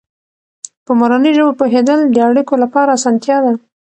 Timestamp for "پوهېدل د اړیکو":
1.59-2.53